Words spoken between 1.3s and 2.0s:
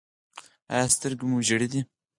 ژیړې دي؟